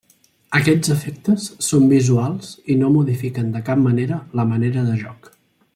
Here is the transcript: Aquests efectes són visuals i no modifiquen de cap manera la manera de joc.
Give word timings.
Aquests 0.59 0.93
efectes 0.95 1.45
són 1.65 1.85
visuals 1.91 2.49
i 2.75 2.79
no 2.81 2.91
modifiquen 2.97 3.55
de 3.57 3.65
cap 3.69 3.85
manera 3.87 4.19
la 4.41 4.51
manera 4.55 4.87
de 4.91 4.97
joc. 5.05 5.31